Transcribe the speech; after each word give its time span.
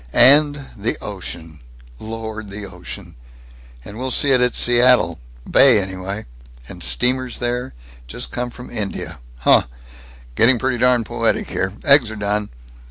"And 0.13 0.69
the 0.75 0.97
ocean! 0.99 1.59
Lord! 1.99 2.49
The 2.49 2.65
ocean! 2.65 3.13
And 3.85 3.99
we'll 3.99 4.09
see 4.09 4.31
it 4.31 4.41
at 4.41 4.55
Seattle. 4.55 5.19
Bay, 5.47 5.77
anyway. 5.79 6.25
And 6.67 6.81
steamers 6.81 7.37
there 7.37 7.75
just 8.07 8.31
come 8.31 8.49
from 8.49 8.71
India! 8.71 9.19
Huh! 9.37 9.65
Getting 10.33 10.57
pretty 10.57 10.79
darn 10.79 11.03
poetic 11.03 11.49
here! 11.51 11.71
Eggs 11.83 12.09
are 12.09 12.15
done." 12.15 12.49